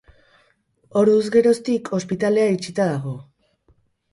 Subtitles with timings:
[1.01, 3.17] Orduz geroztik ospitalea itxita dago.